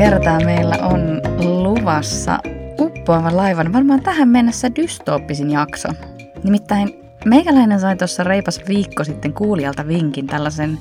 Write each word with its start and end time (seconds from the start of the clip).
kertaa 0.00 0.40
meillä 0.40 0.76
on 0.82 1.20
luvassa 1.62 2.38
uppoava 2.78 3.36
laivan 3.36 3.72
varmaan 3.72 4.02
tähän 4.02 4.28
mennessä 4.28 4.74
dystooppisin 4.76 5.50
jakso. 5.50 5.88
Nimittäin 6.44 6.94
meikäläinen 7.24 7.80
sai 7.80 7.96
tuossa 7.96 8.24
reipas 8.24 8.60
viikko 8.68 9.04
sitten 9.04 9.32
kuulijalta 9.32 9.88
vinkin 9.88 10.26
tällaisen 10.26 10.78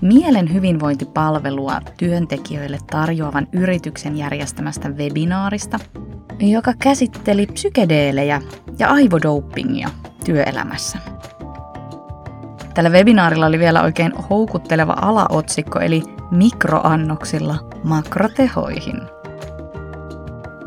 mielen 0.00 0.52
hyvinvointipalvelua 0.52 1.80
työntekijöille 1.96 2.78
tarjoavan 2.90 3.48
yrityksen 3.52 4.16
järjestämästä 4.16 4.88
webinaarista, 4.88 5.78
joka 6.40 6.72
käsitteli 6.78 7.46
psykedeelejä 7.46 8.42
ja 8.78 8.88
aivodopingia 8.88 9.88
työelämässä. 10.24 10.98
Tällä 12.78 12.90
webinaarilla 12.90 13.46
oli 13.46 13.58
vielä 13.58 13.82
oikein 13.82 14.12
houkutteleva 14.12 14.96
alaotsikko, 15.02 15.78
eli 15.78 16.02
mikroannoksilla 16.30 17.54
makrotehoihin. 17.84 19.00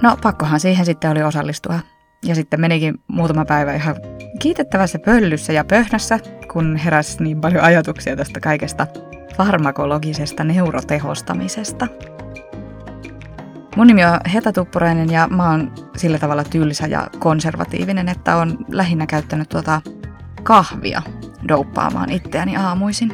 No, 0.01 0.17
pakkohan 0.21 0.59
siihen 0.59 0.85
sitten 0.85 1.11
oli 1.11 1.23
osallistua. 1.23 1.79
Ja 2.25 2.35
sitten 2.35 2.61
menikin 2.61 2.95
muutama 3.07 3.45
päivä 3.45 3.73
ihan 3.73 3.95
kiitettävässä 4.39 4.99
pöllyssä 4.99 5.53
ja 5.53 5.65
pöhnässä, 5.65 6.19
kun 6.53 6.75
heräsi 6.75 7.23
niin 7.23 7.41
paljon 7.41 7.63
ajatuksia 7.63 8.15
tästä 8.15 8.39
kaikesta 8.39 8.87
farmakologisesta 9.37 10.43
neurotehostamisesta. 10.43 11.87
Mun 13.75 13.87
nimi 13.87 14.05
on 14.05 14.19
Heta 14.33 14.53
Tuppurainen 14.53 15.11
ja 15.11 15.27
mä 15.27 15.49
oon 15.49 15.73
sillä 15.97 16.19
tavalla 16.19 16.43
tylsä 16.43 16.87
ja 16.87 17.07
konservatiivinen, 17.19 18.09
että 18.09 18.35
on 18.35 18.57
lähinnä 18.71 19.07
käyttänyt 19.07 19.49
tuota 19.49 19.81
kahvia 20.43 21.01
douppaamaan 21.47 22.11
itseäni 22.11 22.57
aamuisin. 22.57 23.11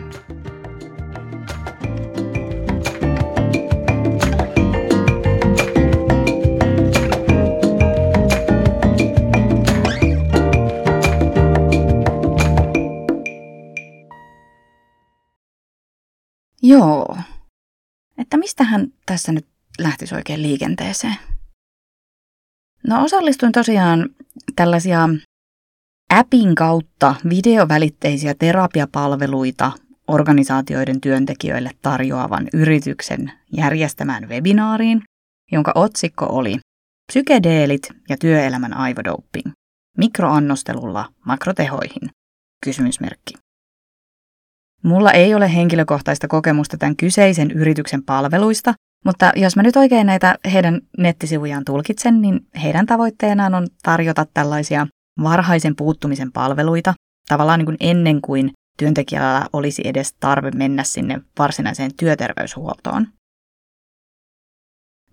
Joo. 16.61 17.17
Että 18.17 18.37
mistähän 18.37 18.87
tässä 19.05 19.31
nyt 19.31 19.47
lähtisi 19.79 20.15
oikein 20.15 20.41
liikenteeseen? 20.41 21.15
No 22.87 23.03
osallistuin 23.03 23.51
tosiaan 23.51 24.09
tällaisia 24.55 25.09
appin 26.13 26.55
kautta 26.55 27.15
videovälitteisiä 27.29 28.35
terapiapalveluita 28.39 29.71
organisaatioiden 30.07 31.01
työntekijöille 31.01 31.71
tarjoavan 31.81 32.47
yrityksen 32.53 33.31
järjestämään 33.57 34.29
webinaariin, 34.29 35.01
jonka 35.51 35.71
otsikko 35.75 36.25
oli 36.29 36.57
Psykedeelit 37.11 37.89
ja 38.09 38.17
työelämän 38.17 38.77
aivodoping. 38.77 39.51
Mikroannostelulla 39.97 41.05
makrotehoihin. 41.25 42.09
Kysymysmerkki. 42.63 43.33
Mulla 44.83 45.11
ei 45.11 45.35
ole 45.35 45.53
henkilökohtaista 45.53 46.27
kokemusta 46.27 46.77
tämän 46.77 46.95
kyseisen 46.95 47.51
yrityksen 47.51 48.03
palveluista, 48.03 48.73
mutta 49.05 49.31
jos 49.35 49.55
mä 49.55 49.63
nyt 49.63 49.75
oikein 49.75 50.07
näitä 50.07 50.37
heidän 50.53 50.81
nettisivujaan 50.97 51.65
tulkitsen, 51.65 52.21
niin 52.21 52.47
heidän 52.63 52.85
tavoitteenaan 52.85 53.55
on 53.55 53.67
tarjota 53.83 54.25
tällaisia 54.33 54.87
varhaisen 55.23 55.75
puuttumisen 55.75 56.31
palveluita, 56.31 56.93
tavallaan 57.29 57.59
niin 57.59 57.65
kuin 57.65 57.77
ennen 57.79 58.21
kuin 58.21 58.51
työntekijällä 58.77 59.47
olisi 59.53 59.81
edes 59.85 60.13
tarve 60.13 60.51
mennä 60.51 60.83
sinne 60.83 61.21
varsinaiseen 61.39 61.91
työterveyshuoltoon. 61.95 63.07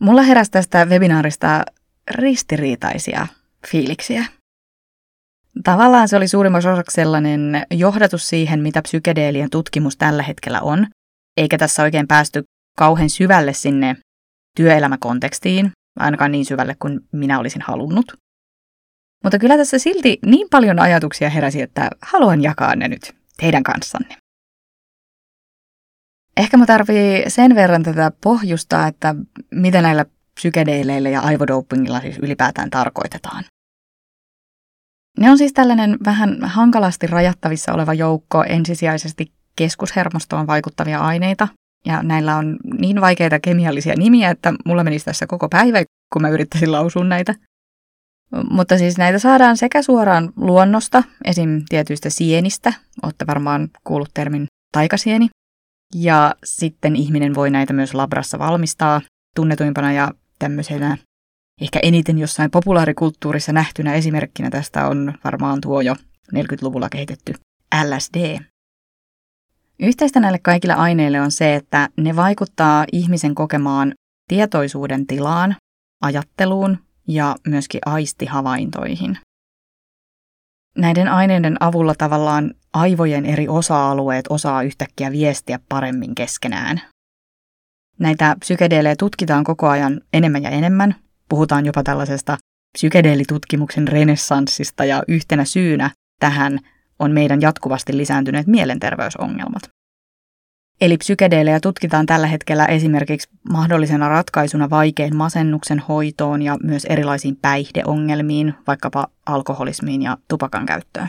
Mulla 0.00 0.22
heräsi 0.22 0.50
tästä 0.50 0.84
webinaarista 0.84 1.64
ristiriitaisia 2.10 3.26
fiiliksiä. 3.70 4.24
Tavallaan 5.64 6.08
se 6.08 6.16
oli 6.16 6.28
suurimmaksi 6.28 6.68
osaksi 6.68 6.94
sellainen 6.94 7.66
johdatus 7.70 8.28
siihen, 8.28 8.60
mitä 8.62 8.82
psykedeelien 8.82 9.50
tutkimus 9.50 9.96
tällä 9.96 10.22
hetkellä 10.22 10.60
on, 10.60 10.86
eikä 11.36 11.58
tässä 11.58 11.82
oikein 11.82 12.08
päästy 12.08 12.44
kauhean 12.78 13.10
syvälle 13.10 13.52
sinne 13.52 13.96
työelämäkontekstiin, 14.56 15.72
ainakaan 15.98 16.32
niin 16.32 16.44
syvälle 16.44 16.76
kuin 16.78 17.00
minä 17.12 17.38
olisin 17.38 17.62
halunnut. 17.62 18.23
Mutta 19.24 19.38
kyllä 19.38 19.56
tässä 19.56 19.78
silti 19.78 20.18
niin 20.26 20.46
paljon 20.50 20.78
ajatuksia 20.78 21.30
heräsi, 21.30 21.62
että 21.62 21.90
haluan 22.02 22.42
jakaa 22.42 22.76
ne 22.76 22.88
nyt 22.88 23.14
teidän 23.36 23.62
kanssanne. 23.62 24.16
Ehkä 26.36 26.56
mä 26.56 26.66
tarvii 26.66 27.24
sen 27.28 27.54
verran 27.54 27.82
tätä 27.82 28.12
pohjustaa, 28.20 28.86
että 28.86 29.14
mitä 29.50 29.82
näillä 29.82 30.04
psykedeileillä 30.34 31.08
ja 31.08 31.20
aivodopingilla 31.20 32.00
siis 32.00 32.18
ylipäätään 32.18 32.70
tarkoitetaan. 32.70 33.44
Ne 35.18 35.30
on 35.30 35.38
siis 35.38 35.52
tällainen 35.52 35.98
vähän 36.04 36.44
hankalasti 36.44 37.06
rajattavissa 37.06 37.72
oleva 37.72 37.94
joukko 37.94 38.44
ensisijaisesti 38.44 39.32
keskushermostoon 39.56 40.46
vaikuttavia 40.46 41.00
aineita, 41.00 41.48
ja 41.86 42.02
näillä 42.02 42.36
on 42.36 42.56
niin 42.78 43.00
vaikeita 43.00 43.40
kemiallisia 43.40 43.94
nimiä, 43.96 44.30
että 44.30 44.54
mulla 44.64 44.84
menisi 44.84 45.04
tässä 45.04 45.26
koko 45.26 45.48
päivä, 45.48 45.84
kun 46.12 46.22
mä 46.22 46.28
yrittäisin 46.28 46.72
lausua 46.72 47.04
näitä. 47.04 47.34
Mutta 48.50 48.78
siis 48.78 48.98
näitä 48.98 49.18
saadaan 49.18 49.56
sekä 49.56 49.82
suoraan 49.82 50.32
luonnosta, 50.36 51.02
esim. 51.24 51.62
tietyistä 51.68 52.10
sienistä, 52.10 52.72
olette 53.02 53.26
varmaan 53.26 53.68
kuullut 53.84 54.10
termin 54.14 54.46
taikasieni, 54.72 55.28
ja 55.94 56.34
sitten 56.44 56.96
ihminen 56.96 57.34
voi 57.34 57.50
näitä 57.50 57.72
myös 57.72 57.94
labrassa 57.94 58.38
valmistaa 58.38 59.00
tunnetuimpana 59.36 59.92
ja 59.92 60.10
tämmöisenä 60.38 60.98
ehkä 61.60 61.78
eniten 61.82 62.18
jossain 62.18 62.50
populaarikulttuurissa 62.50 63.52
nähtynä 63.52 63.94
esimerkkinä 63.94 64.50
tästä 64.50 64.86
on 64.86 65.14
varmaan 65.24 65.60
tuo 65.60 65.80
jo 65.80 65.94
40-luvulla 66.34 66.88
kehitetty 66.88 67.34
LSD. 67.84 68.38
Yhteistä 69.80 70.20
näille 70.20 70.38
kaikille 70.38 70.74
aineille 70.74 71.20
on 71.20 71.30
se, 71.30 71.54
että 71.54 71.88
ne 71.96 72.16
vaikuttaa 72.16 72.84
ihmisen 72.92 73.34
kokemaan 73.34 73.94
tietoisuuden 74.28 75.06
tilaan, 75.06 75.56
ajatteluun 76.02 76.83
ja 77.08 77.36
myöskin 77.46 77.80
aistihavaintoihin. 77.86 79.18
Näiden 80.78 81.08
aineiden 81.08 81.56
avulla 81.60 81.94
tavallaan 81.94 82.54
aivojen 82.72 83.26
eri 83.26 83.48
osa-alueet 83.48 84.24
osaa 84.28 84.62
yhtäkkiä 84.62 85.12
viestiä 85.12 85.58
paremmin 85.68 86.14
keskenään. 86.14 86.80
Näitä 87.98 88.36
psykedeelejä 88.40 88.96
tutkitaan 88.96 89.44
koko 89.44 89.68
ajan 89.68 90.00
enemmän 90.12 90.42
ja 90.42 90.50
enemmän. 90.50 90.94
Puhutaan 91.28 91.66
jopa 91.66 91.82
tällaisesta 91.82 92.36
psykedeelitutkimuksen 92.78 93.88
renessanssista 93.88 94.84
ja 94.84 95.02
yhtenä 95.08 95.44
syynä 95.44 95.90
tähän 96.20 96.58
on 96.98 97.12
meidän 97.12 97.40
jatkuvasti 97.40 97.96
lisääntyneet 97.96 98.46
mielenterveysongelmat. 98.46 99.62
Eli 100.80 100.96
psykedeelejä 100.96 101.60
tutkitaan 101.60 102.06
tällä 102.06 102.26
hetkellä 102.26 102.66
esimerkiksi 102.66 103.28
mahdollisena 103.50 104.08
ratkaisuna 104.08 104.70
vaikein 104.70 105.16
masennuksen 105.16 105.78
hoitoon 105.78 106.42
ja 106.42 106.56
myös 106.62 106.84
erilaisiin 106.84 107.36
päihdeongelmiin, 107.36 108.54
vaikkapa 108.66 109.06
alkoholismiin 109.26 110.02
ja 110.02 110.18
tupakan 110.28 110.66
käyttöön. 110.66 111.08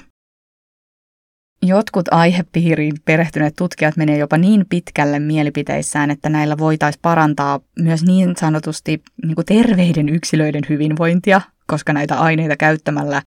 Jotkut 1.62 2.06
aihepiiriin 2.12 2.94
perehtyneet 3.06 3.54
tutkijat 3.58 3.98
menee 3.98 4.18
jopa 4.18 4.38
niin 4.38 4.66
pitkälle 4.70 5.20
mielipiteissään, 5.20 6.12
että 6.12 6.30
näillä 6.30 6.58
voitaisiin 6.58 7.02
parantaa 7.02 7.60
myös 7.80 8.04
niin 8.04 8.36
sanotusti 8.38 9.04
niin 9.24 9.36
kuin 9.36 9.46
terveiden 9.46 10.10
yksilöiden 10.10 10.64
hyvinvointia, 10.70 11.42
koska 11.68 11.94
näitä 11.94 12.20
aineita 12.20 12.58
käyttämällä 12.58 13.22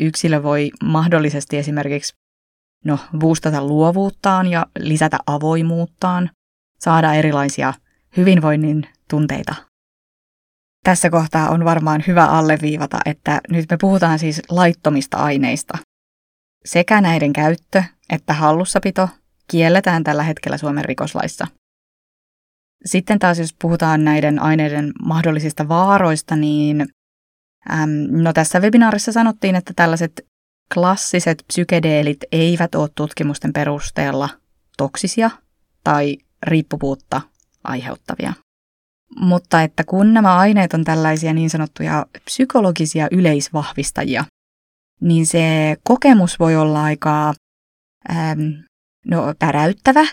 yksilö 0.00 0.42
voi 0.42 0.70
mahdollisesti 0.84 1.56
esimerkiksi 1.56 2.14
no, 2.84 2.98
boostata 3.18 3.64
luovuuttaan 3.64 4.46
ja 4.46 4.66
lisätä 4.78 5.18
avoimuuttaan, 5.26 6.30
saada 6.80 7.14
erilaisia 7.14 7.74
hyvinvoinnin 8.16 8.88
tunteita. 9.10 9.54
Tässä 10.84 11.10
kohtaa 11.10 11.48
on 11.48 11.64
varmaan 11.64 12.04
hyvä 12.06 12.26
alleviivata, 12.26 12.98
että 13.04 13.40
nyt 13.50 13.66
me 13.70 13.76
puhutaan 13.80 14.18
siis 14.18 14.42
laittomista 14.48 15.16
aineista. 15.16 15.78
Sekä 16.64 17.00
näiden 17.00 17.32
käyttö 17.32 17.82
että 18.10 18.32
hallussapito 18.32 19.08
kielletään 19.50 20.04
tällä 20.04 20.22
hetkellä 20.22 20.58
Suomen 20.58 20.84
rikoslaissa. 20.84 21.46
Sitten 22.84 23.18
taas 23.18 23.38
jos 23.38 23.54
puhutaan 23.62 24.04
näiden 24.04 24.38
aineiden 24.38 24.92
mahdollisista 25.04 25.68
vaaroista, 25.68 26.36
niin 26.36 26.80
äm, 27.70 27.88
no 28.10 28.32
tässä 28.32 28.60
webinaarissa 28.60 29.12
sanottiin, 29.12 29.56
että 29.56 29.72
tällaiset 29.76 30.26
klassiset 30.74 31.44
psykedeelit 31.46 32.18
eivät 32.32 32.74
ole 32.74 32.88
tutkimusten 32.94 33.52
perusteella 33.52 34.28
toksisia 34.76 35.30
tai 35.84 36.18
riippuvuutta 36.42 37.20
aiheuttavia. 37.64 38.32
Mutta 39.16 39.62
että 39.62 39.84
kun 39.84 40.14
nämä 40.14 40.36
aineet 40.36 40.74
on 40.74 40.84
tällaisia 40.84 41.34
niin 41.34 41.50
sanottuja 41.50 42.06
psykologisia 42.24 43.08
yleisvahvistajia, 43.10 44.24
niin 45.00 45.26
se 45.26 45.76
kokemus 45.82 46.38
voi 46.38 46.56
olla 46.56 46.82
aika 46.82 47.34
ähm, 48.10 48.40
no, 49.06 49.34
päräyttävä 49.38 50.06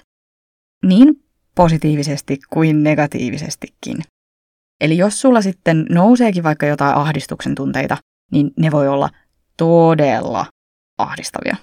niin 0.86 1.24
positiivisesti 1.56 2.40
kuin 2.50 2.84
negatiivisestikin. 2.84 3.98
Eli 4.82 4.98
jos 4.98 5.22
sulla 5.22 5.42
sitten 5.42 5.86
nouseekin 5.90 6.44
vaikka 6.44 6.66
jotain 6.66 6.96
ahdistuksen 6.96 7.56
tunteita, 7.56 7.98
niin 8.32 8.52
ne 8.58 8.72
voi 8.72 8.88
olla 8.88 9.10
todella 9.62 10.46
ahdistavia. 10.98 11.56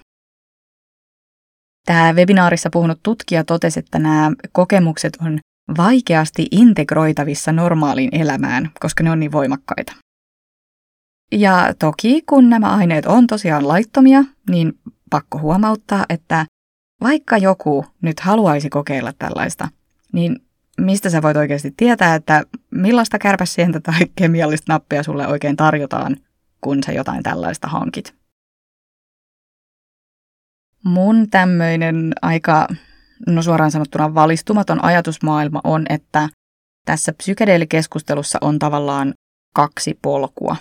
Tämä 1.86 2.12
webinaarissa 2.12 2.68
puhunut 2.72 3.00
tutkija 3.02 3.44
totesi, 3.44 3.78
että 3.78 3.98
nämä 3.98 4.32
kokemukset 4.52 5.16
on 5.26 5.38
vaikeasti 5.76 6.46
integroitavissa 6.50 7.52
normaaliin 7.52 8.10
elämään, 8.12 8.70
koska 8.80 9.02
ne 9.02 9.10
on 9.10 9.20
niin 9.20 9.32
voimakkaita. 9.32 9.92
Ja 11.32 11.74
toki 11.78 12.22
kun 12.22 12.50
nämä 12.50 12.76
aineet 12.76 13.06
on 13.06 13.26
tosiaan 13.26 13.68
laittomia, 13.68 14.24
niin 14.50 14.78
pakko 15.10 15.38
huomauttaa, 15.38 16.04
että 16.08 16.46
vaikka 17.00 17.36
joku 17.36 17.86
nyt 18.02 18.20
haluaisi 18.20 18.70
kokeilla 18.70 19.12
tällaista, 19.18 19.68
niin 20.12 20.36
mistä 20.80 21.10
sä 21.10 21.22
voit 21.22 21.36
oikeasti 21.36 21.74
tietää, 21.76 22.14
että 22.14 22.42
millaista 22.70 23.18
kärpäsientä 23.18 23.80
tai 23.80 24.00
kemiallista 24.16 24.72
nappia 24.72 25.02
sulle 25.02 25.26
oikein 25.26 25.56
tarjotaan, 25.56 26.16
kun 26.60 26.82
sä 26.82 26.92
jotain 26.92 27.22
tällaista 27.22 27.68
hankit. 27.68 28.14
Mun 30.84 31.30
tämmöinen 31.30 32.12
aika, 32.22 32.68
no 33.26 33.42
suoraan 33.42 33.70
sanottuna 33.70 34.14
valistumaton 34.14 34.84
ajatusmaailma 34.84 35.60
on, 35.64 35.86
että 35.88 36.28
tässä 36.84 37.12
psykedeelikeskustelussa 37.12 38.38
on 38.40 38.58
tavallaan 38.58 39.14
kaksi 39.54 39.98
polkua. 40.02 40.56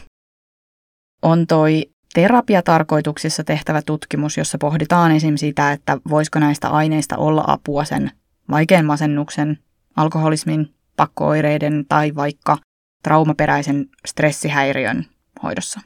On 1.21 1.47
toi 1.47 1.85
terapiatarkoituksissa 2.13 3.43
tehtävä 3.43 3.81
tutkimus, 3.81 4.37
jossa 4.37 4.57
pohditaan 4.57 5.11
esim. 5.11 5.37
sitä, 5.37 5.71
että 5.71 5.97
voisiko 6.09 6.39
näistä 6.39 6.69
aineista 6.69 7.17
olla 7.17 7.43
apua 7.47 7.85
sen 7.85 8.11
vaikean 8.51 8.85
masennuksen, 8.85 9.59
alkoholismin, 9.95 10.73
pakkooireiden 10.95 11.85
tai 11.89 12.15
vaikka 12.15 12.57
traumaperäisen 13.03 13.85
stressihäiriön 14.05 15.05
hoidossa. 15.43 15.81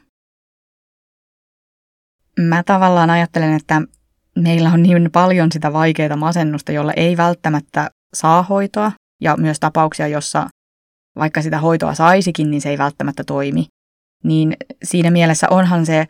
Mä 2.40 2.62
tavallaan 2.62 3.10
ajattelen, 3.10 3.52
että 3.52 3.82
meillä 4.36 4.72
on 4.72 4.82
niin 4.82 5.10
paljon 5.12 5.52
sitä 5.52 5.72
vaikeaa 5.72 6.16
masennusta, 6.16 6.72
jolla 6.72 6.92
ei 6.92 7.16
välttämättä 7.16 7.90
saa 8.14 8.42
hoitoa, 8.42 8.92
ja 9.20 9.36
myös 9.36 9.60
tapauksia, 9.60 10.08
jossa 10.08 10.48
vaikka 11.16 11.42
sitä 11.42 11.58
hoitoa 11.58 11.94
saisikin, 11.94 12.50
niin 12.50 12.60
se 12.60 12.70
ei 12.70 12.78
välttämättä 12.78 13.24
toimi. 13.24 13.66
Niin 14.24 14.56
siinä 14.82 15.10
mielessä 15.10 15.46
onhan 15.50 15.86
se 15.86 16.06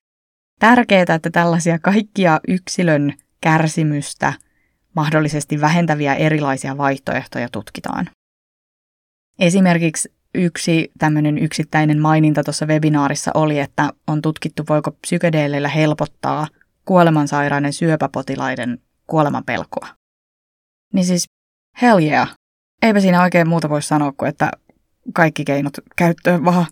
tärkeää, 0.59 1.15
että 1.15 1.31
tällaisia 1.31 1.79
kaikkia 1.79 2.41
yksilön 2.49 3.15
kärsimystä 3.41 4.33
mahdollisesti 4.97 5.61
vähentäviä 5.61 6.15
erilaisia 6.15 6.77
vaihtoehtoja 6.77 7.49
tutkitaan. 7.49 8.11
Esimerkiksi 9.39 10.13
yksi 10.35 10.91
tämmöinen 10.99 11.39
yksittäinen 11.39 12.01
maininta 12.01 12.45
tuossa 12.45 12.67
webinaarissa 12.67 13.31
oli, 13.35 13.59
että 13.59 13.93
on 14.07 14.23
tutkittu, 14.23 14.63
voiko 14.69 14.91
psykedeeleillä 14.91 15.69
helpottaa 15.69 16.47
kuolemansairaiden 16.85 17.73
syöpäpotilaiden 17.73 18.79
kuoleman 19.07 19.45
pelkoa. 19.45 19.89
Niin 20.93 21.05
siis, 21.05 21.25
hell 21.83 21.99
yeah. 21.99 22.35
Eipä 22.83 23.01
siinä 23.01 23.23
oikein 23.23 23.49
muuta 23.49 23.69
voi 23.69 23.83
sanoa 23.83 24.13
kuin, 24.17 24.29
että 24.29 24.51
kaikki 25.15 25.45
keinot 25.45 25.73
käyttöön 25.97 26.45
vaan. 26.45 26.67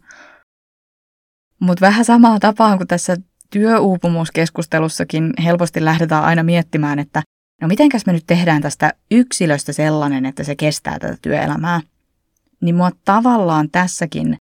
Mutta 1.60 1.86
vähän 1.86 2.04
samaa 2.04 2.40
tapaa 2.40 2.76
kuin 2.76 2.88
tässä 2.88 3.16
työuupumuskeskustelussakin 3.50 5.32
helposti 5.44 5.84
lähdetään 5.84 6.24
aina 6.24 6.42
miettimään, 6.42 6.98
että 6.98 7.22
no 7.60 7.68
mitenkäs 7.68 8.06
me 8.06 8.12
nyt 8.12 8.26
tehdään 8.26 8.62
tästä 8.62 8.92
yksilöstä 9.10 9.72
sellainen, 9.72 10.26
että 10.26 10.44
se 10.44 10.56
kestää 10.56 10.98
tätä 10.98 11.16
työelämää. 11.22 11.80
Niin 12.62 12.74
mua 12.74 12.90
tavallaan 13.04 13.70
tässäkin 13.70 14.36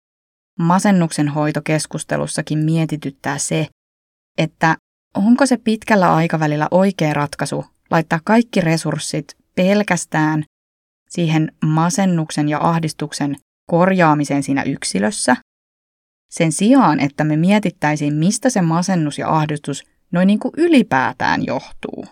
masennuksen 0.59 1.29
hoitokeskustelussakin 1.29 2.59
mietityttää 2.59 3.39
se, 3.39 3.67
että 4.39 4.77
onko 5.15 5.47
se 5.47 5.57
pitkällä 5.57 6.15
aikavälillä 6.15 6.69
oikea 6.71 7.15
ratkaisu 7.15 7.65
laittaa 7.91 8.21
kaikki 8.25 8.61
resurssit 8.61 9.37
pelkästään 9.55 10.45
siihen 11.11 11.53
masennuksen 11.65 12.49
ja 12.49 12.59
ahdistuksen 12.61 13.37
korjaamiseen 13.71 14.43
siinä 14.43 14.63
yksilössä, 14.63 15.37
sen 16.31 16.53
sijaan, 16.53 17.01
että 17.01 17.25
me 17.25 17.37
mietittäisiin, 17.37 18.15
mistä 18.15 18.51
se 18.51 18.63
masennus 18.63 19.19
ja 19.19 19.29
ahdistus 19.29 19.85
noin 20.13 20.27
niin 20.27 20.39
kuin 20.39 20.53
ylipäätään 20.57 21.47
johtuu. 21.47 22.07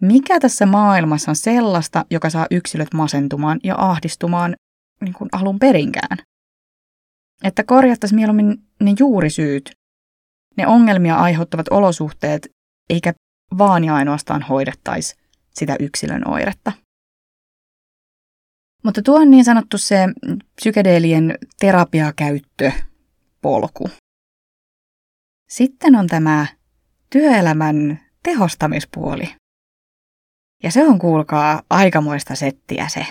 Mikä 0.00 0.40
tässä 0.40 0.66
maailmassa 0.66 1.30
on 1.30 1.36
sellaista, 1.36 2.04
joka 2.10 2.30
saa 2.30 2.46
yksilöt 2.50 2.94
masentumaan 2.94 3.60
ja 3.64 3.74
ahdistumaan 3.78 4.54
niin 5.00 5.14
kuin 5.14 5.28
alun 5.32 5.58
perinkään? 5.58 6.18
Että 7.44 7.64
korjattaisiin 7.64 8.16
mieluummin 8.16 8.66
ne 8.80 8.94
juurisyyt, 8.98 9.70
ne 10.56 10.66
ongelmia 10.66 11.16
aiheuttavat 11.16 11.66
olosuhteet, 11.70 12.48
eikä 12.90 13.12
vaan 13.58 13.84
ja 13.84 13.94
ainoastaan 13.94 14.42
hoidettaisi 14.42 15.16
sitä 15.50 15.76
yksilön 15.80 16.28
oiretta. 16.28 16.72
Mutta 18.84 19.02
tuo 19.02 19.20
on 19.20 19.30
niin 19.30 19.44
sanottu 19.44 19.78
se 19.78 19.96
psykedeelien 20.56 21.38
terapiakäyttö 21.60 22.72
polku. 23.42 23.90
Sitten 25.48 25.94
on 25.96 26.06
tämä 26.06 26.46
työelämän 27.10 28.00
tehostamispuoli. 28.22 29.34
Ja 30.62 30.70
se 30.70 30.84
on, 30.84 30.98
kuulkaa, 30.98 31.62
aikamoista 31.70 32.34
settiä 32.34 32.88
se. 32.88 33.06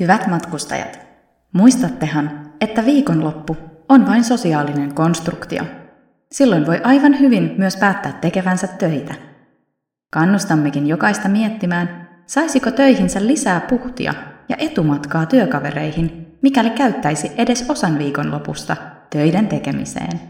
Hyvät 0.00 0.26
matkustajat, 0.26 1.00
muistattehan, 1.52 2.52
että 2.60 2.84
viikonloppu 2.84 3.56
on 3.88 4.06
vain 4.06 4.24
sosiaalinen 4.24 4.94
konstruktio. 4.94 5.62
Silloin 6.32 6.66
voi 6.66 6.80
aivan 6.84 7.20
hyvin 7.20 7.54
myös 7.58 7.76
päättää 7.76 8.12
tekevänsä 8.12 8.66
töitä. 8.66 9.14
Kannustammekin 10.12 10.86
jokaista 10.86 11.28
miettimään, 11.28 12.08
saisiko 12.26 12.70
töihinsä 12.70 13.26
lisää 13.26 13.60
puhtia 13.60 14.14
ja 14.48 14.56
etumatkaa 14.58 15.26
työkavereihin, 15.26 16.36
mikäli 16.42 16.70
käyttäisi 16.70 17.30
edes 17.36 17.70
osan 17.70 17.98
viikonlopusta 17.98 18.76
töiden 19.10 19.48
tekemiseen. 19.48 20.20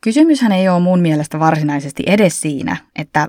Kysymyshän 0.00 0.52
ei 0.52 0.68
ole 0.68 0.80
mun 0.80 1.00
mielestä 1.00 1.38
varsinaisesti 1.38 2.02
edes 2.06 2.40
siinä, 2.40 2.76
että 2.96 3.28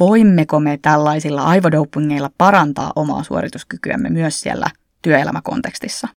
voimmeko 0.00 0.60
me 0.60 0.78
tällaisilla 0.82 1.42
aivodopingeilla 1.42 2.30
parantaa 2.38 2.92
omaa 2.96 3.22
suorituskykyämme 3.22 4.10
myös 4.10 4.40
siellä 4.40 4.66
työelämäkontekstissa. 5.02 6.08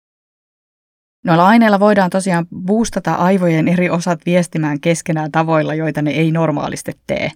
Noilla 1.25 1.47
aineilla 1.47 1.81
voidaan 1.81 2.11
tosiaan 2.11 2.47
boostata 2.57 3.15
aivojen 3.15 3.69
eri 3.69 3.91
osat 3.91 4.21
viestimään 4.27 4.81
keskenään 4.81 5.33
tavoilla, 5.33 5.75
joita 5.75 6.03
ne 6.03 6.11
ei 6.11 6.33
normaalisti 6.33 6.93
tee. 7.07 7.31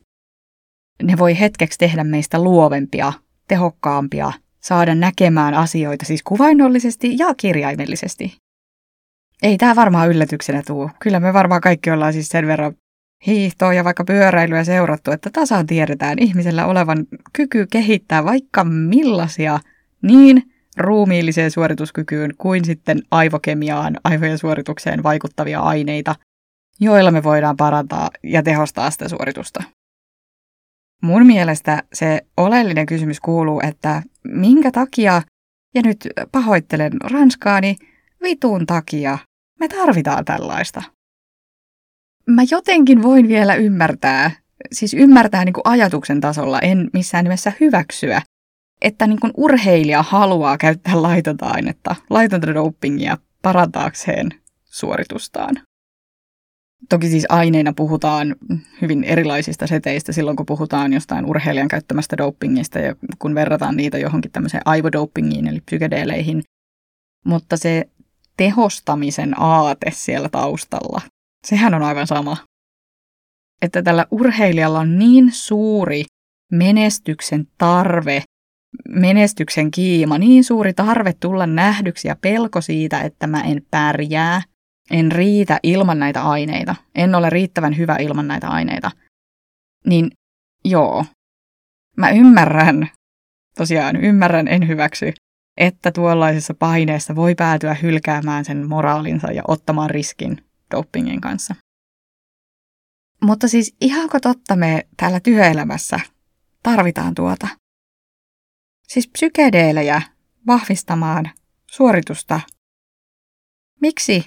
Ne 1.02 1.18
voi 1.18 1.40
hetkeksi 1.40 1.78
tehdä 1.78 2.04
meistä 2.04 2.42
luovempia 2.42 3.12
tehokkaampia 3.48 4.32
saada 4.60 4.94
näkemään 4.94 5.54
asioita 5.54 6.04
siis 6.04 6.22
kuvainnollisesti 6.22 7.18
ja 7.18 7.34
kirjaimellisesti. 7.34 8.36
Ei 9.42 9.58
tämä 9.58 9.76
varmaan 9.76 10.08
yllätyksenä 10.08 10.62
tuu. 10.66 10.90
Kyllä 11.00 11.20
me 11.20 11.32
varmaan 11.32 11.60
kaikki 11.60 11.90
ollaan 11.90 12.12
siis 12.12 12.28
sen 12.28 12.46
verran 12.46 12.74
hiihtoa 13.26 13.74
ja 13.74 13.84
vaikka 13.84 14.04
pyöräilyä 14.04 14.64
seurattu, 14.64 15.10
että 15.10 15.30
tasan 15.32 15.66
tiedetään 15.66 16.18
ihmisellä 16.18 16.66
olevan 16.66 17.06
kyky 17.32 17.66
kehittää 17.66 18.24
vaikka 18.24 18.64
millaisia 18.64 19.60
niin 20.02 20.52
ruumiilliseen 20.76 21.50
suorituskykyyn 21.50 22.34
kuin 22.38 22.64
sitten 22.64 23.02
aivokemiaan, 23.10 23.96
aivojen 24.04 24.38
suoritukseen 24.38 25.02
vaikuttavia 25.02 25.60
aineita, 25.60 26.14
joilla 26.80 27.10
me 27.10 27.22
voidaan 27.22 27.56
parantaa 27.56 28.10
ja 28.22 28.42
tehostaa 28.42 28.90
sitä 28.90 29.08
suoritusta. 29.08 29.62
Mun 31.02 31.26
mielestä 31.26 31.82
se 31.92 32.20
oleellinen 32.36 32.86
kysymys 32.86 33.20
kuuluu, 33.20 33.60
että 33.64 34.02
minkä 34.24 34.70
takia, 34.70 35.22
ja 35.74 35.82
nyt 35.82 36.08
pahoittelen 36.32 36.92
ranskaani, 37.00 37.76
vitun 38.22 38.66
takia 38.66 39.18
me 39.60 39.68
tarvitaan 39.68 40.24
tällaista. 40.24 40.82
Mä 42.28 42.42
jotenkin 42.50 43.02
voin 43.02 43.28
vielä 43.28 43.54
ymmärtää, 43.54 44.30
siis 44.72 44.94
ymmärtää 44.94 45.44
niin 45.44 45.52
kuin 45.52 45.62
ajatuksen 45.64 46.20
tasolla, 46.20 46.60
en 46.60 46.90
missään 46.92 47.24
nimessä 47.24 47.52
hyväksyä, 47.60 48.22
että 48.82 49.06
niin 49.06 49.20
kuin 49.20 49.32
urheilija 49.36 50.02
haluaa 50.02 50.58
käyttää 50.58 51.02
laitonta 51.02 51.46
ainetta, 51.46 51.96
laitonta 52.10 52.54
dopingia 52.54 53.18
parantaakseen 53.42 54.28
suoritustaan. 54.64 55.56
Toki 56.88 57.08
siis 57.08 57.26
aineina 57.28 57.72
puhutaan 57.72 58.36
hyvin 58.82 59.04
erilaisista 59.04 59.66
seteistä 59.66 60.12
silloin, 60.12 60.36
kun 60.36 60.46
puhutaan 60.46 60.92
jostain 60.92 61.24
urheilijan 61.24 61.68
käyttämästä 61.68 62.16
dopingista 62.16 62.78
ja 62.78 62.94
kun 63.18 63.34
verrataan 63.34 63.76
niitä 63.76 63.98
johonkin 63.98 64.30
tämmöiseen 64.30 64.62
aivodopingiin 64.64 65.48
eli 65.48 65.60
psykedeeleihin. 65.60 66.42
Mutta 67.24 67.56
se 67.56 67.88
tehostamisen 68.36 69.40
aate 69.40 69.90
siellä 69.94 70.28
taustalla, 70.28 71.00
sehän 71.46 71.74
on 71.74 71.82
aivan 71.82 72.06
sama. 72.06 72.36
Että 73.62 73.82
tällä 73.82 74.06
urheilijalla 74.10 74.80
on 74.80 74.98
niin 74.98 75.32
suuri 75.32 76.04
menestyksen 76.52 77.46
tarve, 77.58 78.22
menestyksen 78.88 79.70
kiima, 79.70 80.18
niin 80.18 80.44
suuri 80.44 80.74
tarve 80.74 81.12
tulla 81.12 81.46
nähdyksi 81.46 82.08
ja 82.08 82.16
pelko 82.16 82.60
siitä, 82.60 83.00
että 83.00 83.26
mä 83.26 83.42
en 83.42 83.66
pärjää, 83.70 84.42
en 84.90 85.12
riitä 85.12 85.60
ilman 85.62 85.98
näitä 85.98 86.22
aineita, 86.22 86.74
en 86.94 87.14
ole 87.14 87.30
riittävän 87.30 87.76
hyvä 87.76 87.96
ilman 87.96 88.28
näitä 88.28 88.48
aineita, 88.48 88.90
niin 89.86 90.10
joo, 90.64 91.04
mä 91.96 92.10
ymmärrän, 92.10 92.90
tosiaan 93.54 93.96
ymmärrän, 93.96 94.48
en 94.48 94.68
hyväksy, 94.68 95.12
että 95.56 95.92
tuollaisessa 95.92 96.54
paineessa 96.54 97.16
voi 97.16 97.34
päätyä 97.34 97.74
hylkäämään 97.74 98.44
sen 98.44 98.68
moraalinsa 98.68 99.32
ja 99.32 99.42
ottamaan 99.48 99.90
riskin 99.90 100.47
dopingin 100.70 101.20
kanssa. 101.20 101.54
Mutta 103.22 103.48
siis 103.48 103.76
ihanko 103.80 104.20
totta 104.20 104.56
me 104.56 104.88
täällä 104.96 105.20
työelämässä 105.20 106.00
tarvitaan 106.62 107.14
tuota? 107.14 107.48
Siis 108.88 109.08
psykedeelejä 109.08 110.02
vahvistamaan 110.46 111.30
suoritusta. 111.70 112.40
Miksi? 113.80 114.24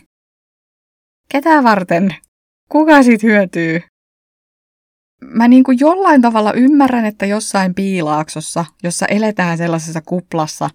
Ketä 1.29 1.63
varten? 1.63 2.15
Kuka 2.69 3.03
siitä 3.03 3.27
hyötyy? 3.27 3.81
Mä 5.21 5.47
niin 5.47 5.63
kuin 5.63 5.79
jollain 5.79 6.21
tavalla 6.21 6.53
ymmärrän, 6.53 7.05
että 7.05 7.25
jossain 7.25 7.75
piilaaksossa, 7.75 8.65
jossa 8.83 9.05
eletään 9.05 9.57
sellaisessa 9.57 10.01
kuplassa, 10.01 10.69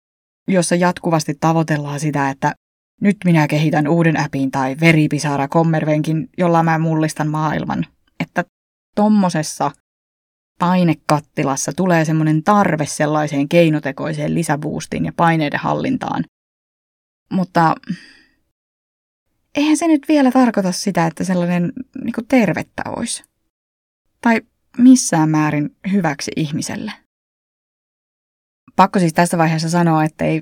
jossa 0.49 0.75
jatkuvasti 0.75 1.35
tavoitellaan 1.40 2.00
sitä, 2.00 2.30
että 2.30 2.54
nyt 3.00 3.16
minä 3.24 3.48
kehitän 3.48 3.88
uuden 3.88 4.20
appin 4.20 4.50
tai 4.50 4.76
veripisara 4.80 5.48
kommervenkin, 5.48 6.28
jolla 6.38 6.62
mä 6.62 6.78
mullistan 6.78 7.28
maailman. 7.28 7.86
Että 8.20 8.44
tommosessa 8.94 9.70
painekattilassa 10.58 11.72
tulee 11.76 12.04
semmoinen 12.04 12.42
tarve 12.42 12.86
sellaiseen 12.86 13.48
keinotekoiseen 13.48 14.34
lisäboostiin 14.34 15.04
ja 15.04 15.12
paineiden 15.16 15.60
hallintaan. 15.60 16.24
Mutta 17.32 17.74
eihän 19.54 19.76
se 19.76 19.86
nyt 19.86 20.08
vielä 20.08 20.30
tarkoita 20.30 20.72
sitä, 20.72 21.06
että 21.06 21.24
sellainen 21.24 21.72
niin 22.04 22.26
tervettä 22.28 22.82
olisi. 22.96 23.24
Tai 24.20 24.40
missään 24.78 25.30
määrin 25.30 25.76
hyväksi 25.92 26.30
ihmiselle. 26.36 26.92
Pakko 28.76 28.98
siis 28.98 29.12
tässä 29.12 29.38
vaiheessa 29.38 29.70
sanoa, 29.70 30.04
että 30.04 30.24
ei 30.24 30.40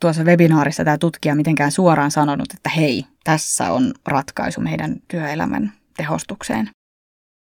tuossa 0.00 0.24
webinaarissa 0.24 0.84
tämä 0.84 0.98
tutkija 0.98 1.34
mitenkään 1.34 1.72
suoraan 1.72 2.10
sanonut, 2.10 2.54
että 2.54 2.70
hei, 2.70 3.04
tässä 3.24 3.72
on 3.72 3.94
ratkaisu 4.06 4.60
meidän 4.60 4.96
työelämän 5.08 5.72
tehostukseen. 5.96 6.70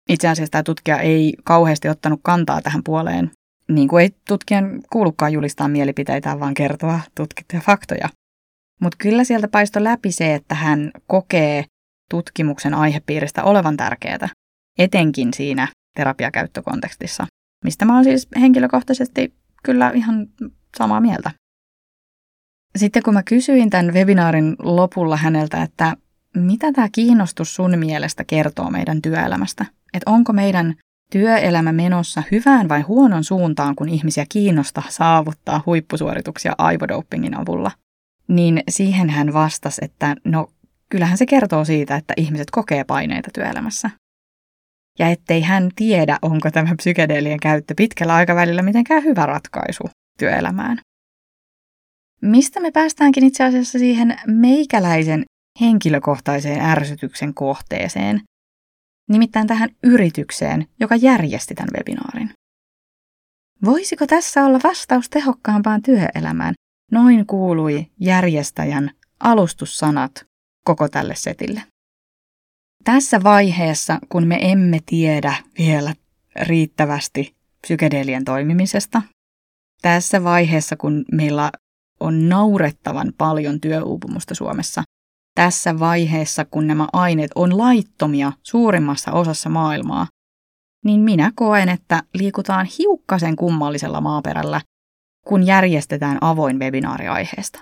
Itse 0.08 0.28
asiassa 0.28 0.50
tämä 0.50 0.62
tutkija 0.62 0.98
ei 0.98 1.34
kauheasti 1.44 1.88
ottanut 1.88 2.20
kantaa 2.22 2.62
tähän 2.62 2.82
puoleen, 2.84 3.30
niin 3.68 3.88
kuin 3.88 4.02
ei 4.02 4.14
tutkijan 4.28 4.80
kuulukaan 4.92 5.32
julistaa 5.32 5.68
mielipiteitä, 5.68 6.40
vaan 6.40 6.54
kertoa 6.54 7.00
tutkittuja 7.14 7.62
faktoja. 7.62 8.08
Mutta 8.80 8.96
kyllä 9.00 9.24
sieltä 9.24 9.48
paisto 9.48 9.84
läpi 9.84 10.12
se, 10.12 10.34
että 10.34 10.54
hän 10.54 10.90
kokee 11.06 11.64
tutkimuksen 12.10 12.74
aihepiiristä 12.74 13.44
olevan 13.44 13.76
tärkeää, 13.76 14.28
etenkin 14.78 15.34
siinä 15.34 15.68
terapiakäyttökontekstissa, 15.96 17.26
mistä 17.64 17.84
mä 17.84 17.94
oon 17.94 18.04
siis 18.04 18.28
henkilökohtaisesti 18.40 19.34
kyllä 19.62 19.90
ihan 19.90 20.26
samaa 20.78 21.00
mieltä. 21.00 21.30
Sitten 22.76 23.02
kun 23.02 23.14
mä 23.14 23.22
kysyin 23.22 23.70
tämän 23.70 23.94
webinaarin 23.94 24.56
lopulla 24.58 25.16
häneltä, 25.16 25.62
että 25.62 25.96
mitä 26.36 26.72
tämä 26.72 26.88
kiinnostus 26.92 27.54
sun 27.54 27.78
mielestä 27.78 28.24
kertoo 28.24 28.70
meidän 28.70 29.02
työelämästä, 29.02 29.66
että 29.94 30.10
onko 30.10 30.32
meidän 30.32 30.74
työelämä 31.12 31.72
menossa 31.72 32.22
hyvään 32.30 32.68
vai 32.68 32.80
huonon 32.80 33.24
suuntaan, 33.24 33.74
kun 33.74 33.88
ihmisiä 33.88 34.26
kiinnostaa 34.28 34.84
saavuttaa 34.88 35.62
huippusuorituksia 35.66 36.54
aivodopingin 36.58 37.40
avulla, 37.40 37.70
niin 38.28 38.62
siihen 38.68 39.10
hän 39.10 39.32
vastasi, 39.32 39.84
että 39.84 40.16
no 40.24 40.50
kyllähän 40.90 41.18
se 41.18 41.26
kertoo 41.26 41.64
siitä, 41.64 41.96
että 41.96 42.14
ihmiset 42.16 42.50
kokee 42.50 42.84
paineita 42.84 43.30
työelämässä. 43.34 43.90
Ja 44.98 45.08
ettei 45.08 45.40
hän 45.40 45.70
tiedä, 45.76 46.18
onko 46.22 46.50
tämä 46.50 46.74
psykedeelien 46.76 47.40
käyttö 47.40 47.74
pitkällä 47.76 48.14
aikavälillä 48.14 48.62
mitenkään 48.62 49.04
hyvä 49.04 49.26
ratkaisu 49.26 49.90
työelämään. 50.18 50.80
Mistä 52.24 52.60
me 52.60 52.70
päästäänkin 52.70 53.24
itse 53.24 53.44
asiassa 53.44 53.78
siihen 53.78 54.16
meikäläisen 54.26 55.24
henkilökohtaiseen 55.60 56.60
ärsytyksen 56.60 57.34
kohteeseen, 57.34 58.20
nimittäin 59.10 59.46
tähän 59.46 59.70
yritykseen, 59.82 60.66
joka 60.80 60.96
järjesti 60.96 61.54
tämän 61.54 61.70
webinaarin. 61.76 62.30
Voisiko 63.64 64.06
tässä 64.06 64.44
olla 64.44 64.60
vastaus 64.64 65.08
tehokkaampaan 65.10 65.82
työelämään? 65.82 66.54
Noin 66.92 67.26
kuului 67.26 67.86
järjestäjän 68.00 68.90
alustussanat 69.20 70.26
koko 70.64 70.88
tälle 70.88 71.14
setille. 71.14 71.62
Tässä 72.84 73.22
vaiheessa, 73.22 73.98
kun 74.08 74.26
me 74.26 74.38
emme 74.42 74.78
tiedä 74.86 75.34
vielä 75.58 75.94
riittävästi 76.42 77.34
psykedelien 77.60 78.24
toimimisesta, 78.24 79.02
tässä 79.82 80.24
vaiheessa, 80.24 80.76
kun 80.76 81.04
meillä 81.12 81.50
on 82.04 82.28
naurettavan 82.28 83.12
paljon 83.18 83.60
työuupumusta 83.60 84.34
Suomessa, 84.34 84.82
tässä 85.34 85.78
vaiheessa, 85.78 86.44
kun 86.44 86.66
nämä 86.66 86.88
aineet 86.92 87.30
on 87.34 87.58
laittomia 87.58 88.32
suurimmassa 88.42 89.12
osassa 89.12 89.48
maailmaa, 89.50 90.06
niin 90.84 91.00
minä 91.00 91.32
koen, 91.34 91.68
että 91.68 92.02
liikutaan 92.14 92.66
hiukkasen 92.78 93.36
kummallisella 93.36 94.00
maaperällä, 94.00 94.60
kun 95.26 95.46
järjestetään 95.46 96.18
avoin 96.20 96.58
webinaari 96.58 97.08
aiheesta. 97.08 97.60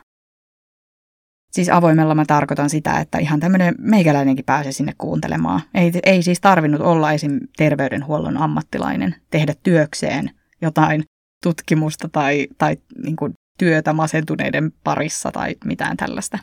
Siis 1.53 1.69
avoimella 1.69 2.15
mä 2.15 2.25
tarkoitan 2.25 2.71
sitä, 2.71 3.01
että 3.01 3.19
ihan 3.19 3.41
tämmöinen 3.41 3.75
meikäläinenkin 3.79 4.45
pääsee 4.45 4.73
sinne 4.73 4.93
kuuntelemaan. 4.99 5.61
Ei, 5.75 5.93
ei 6.03 6.23
siis 6.23 6.41
tarvinnut 6.41 6.81
olla 6.81 7.13
esim. 7.13 7.41
terveydenhuollon 7.57 8.37
ammattilainen 8.37 9.15
tehdä 9.31 9.55
työkseen 9.63 10.31
jotain 10.63 11.05
tutkimusta 11.43 12.09
tai, 12.09 12.49
tai 12.59 12.77
niin 13.05 13.17
kuin 13.17 13.33
työtä 13.59 13.93
masentuneiden 13.93 14.73
parissa 14.85 15.33
tai 15.33 15.57
mitään 15.65 15.97
tällaista. 15.97 16.39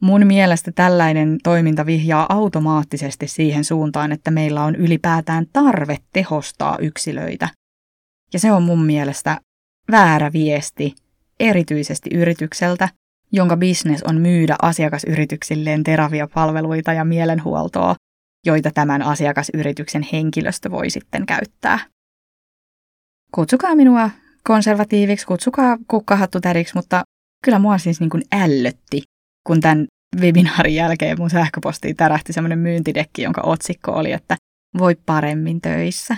Mun 0.00 0.26
mielestä 0.26 0.72
tällainen 0.72 1.38
toiminta 1.42 1.86
vihjaa 1.86 2.26
automaattisesti 2.28 3.28
siihen 3.28 3.64
suuntaan, 3.64 4.12
että 4.12 4.30
meillä 4.30 4.64
on 4.64 4.74
ylipäätään 4.74 5.46
tarve 5.52 5.98
tehostaa 6.12 6.78
yksilöitä. 6.78 7.48
Ja 8.32 8.38
se 8.38 8.52
on 8.52 8.62
mun 8.62 8.84
mielestä 8.84 9.40
väärä 9.90 10.32
viesti, 10.32 10.94
erityisesti 11.40 12.10
yritykseltä, 12.14 12.88
jonka 13.32 13.56
bisnes 13.56 14.02
on 14.02 14.20
myydä 14.20 14.56
asiakasyrityksilleen 14.62 15.84
terapiapalveluita 15.84 16.92
ja 16.92 17.04
mielenhuoltoa, 17.04 17.94
joita 18.46 18.70
tämän 18.70 19.02
asiakasyrityksen 19.02 20.06
henkilöstö 20.12 20.70
voi 20.70 20.90
sitten 20.90 21.26
käyttää. 21.26 21.78
Kutsukaa 23.34 23.76
minua 23.76 24.10
konservatiiviksi, 24.48 25.26
kutsukaa 25.26 25.78
kukkahattutäriksi, 25.88 26.74
mutta 26.74 27.02
kyllä 27.44 27.58
mua 27.58 27.78
siis 27.78 28.00
niin 28.00 28.10
kuin 28.10 28.22
ällötti, 28.32 29.02
kun 29.46 29.60
tämän 29.60 29.86
webinaarin 30.20 30.74
jälkeen 30.74 31.18
mun 31.18 31.30
sähköpostiin 31.30 31.96
tärähti 31.96 32.32
semmoinen 32.32 32.58
myyntidekki, 32.58 33.22
jonka 33.22 33.40
otsikko 33.44 33.92
oli, 33.92 34.12
että 34.12 34.36
voi 34.78 34.94
paremmin 35.06 35.60
töissä. 35.60 36.16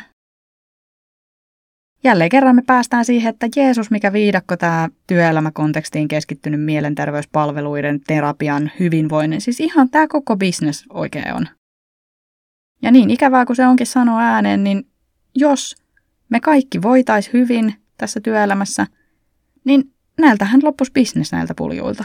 Jälleen 2.05 2.31
kerran 2.31 2.57
me 2.57 2.63
päästään 2.67 3.05
siihen, 3.05 3.31
että 3.31 3.49
Jeesus, 3.57 3.91
mikä 3.91 4.13
viidakko 4.13 4.57
tämä 4.57 4.89
työelämäkontekstiin 5.07 6.09
keskittynyt 6.09 6.65
mielenterveyspalveluiden, 6.65 8.01
terapian, 8.01 8.71
hyvinvoinnin, 8.81 9.41
siis 9.41 9.61
ihan 9.61 9.91
tämä 9.91 10.09
koko 10.09 10.37
bisnes 10.37 10.85
oikein 10.91 11.35
on. 11.35 11.49
Ja 12.83 12.91
niin 12.91 13.11
ikävää 13.11 13.47
kuin 13.47 13.57
se 13.57 13.67
onkin 13.67 13.87
sanoa 13.87 14.21
ääneen, 14.21 14.65
niin 14.65 14.87
jos 15.35 15.77
me 16.29 16.41
kaikki 16.41 16.83
voitais 16.83 17.33
hyvin 17.33 17.75
tässä 17.97 18.21
työelämässä, 18.21 18.87
niin 19.65 19.93
näiltähän 20.19 20.61
loppus 20.65 20.91
bisnes 20.91 21.33
näiltä 21.33 21.55
puljuilta. 21.57 22.05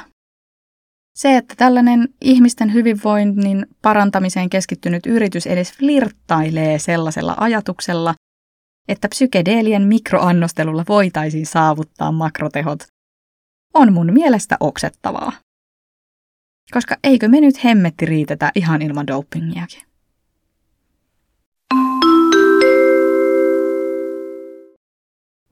Se, 1.15 1.37
että 1.37 1.55
tällainen 1.57 2.07
ihmisten 2.21 2.73
hyvinvoinnin 2.73 3.65
parantamiseen 3.81 4.49
keskittynyt 4.49 5.05
yritys 5.05 5.47
edes 5.47 5.73
flirttailee 5.73 6.79
sellaisella 6.79 7.35
ajatuksella, 7.37 8.13
että 8.87 9.09
psykedeelien 9.09 9.81
mikroannostelulla 9.81 10.85
voitaisiin 10.89 11.45
saavuttaa 11.45 12.11
makrotehot, 12.11 12.83
on 13.73 13.93
mun 13.93 14.13
mielestä 14.13 14.57
oksettavaa. 14.59 15.31
Koska 16.71 16.97
eikö 17.03 17.27
me 17.27 17.41
nyt 17.41 17.63
hemmetti 17.63 18.05
riitetä 18.05 18.51
ihan 18.55 18.81
ilman 18.81 19.07
dopingiakin? 19.07 19.90